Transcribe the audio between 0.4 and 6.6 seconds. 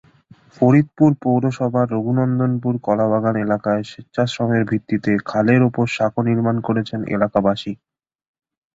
ফরিদপুর পৌরসভার রঘুনন্দনপুর-কলাবাগান এলাকায় স্বেচ্ছাশ্রমের ভিত্তিতে খালের ওপর সাঁকো নির্মাণ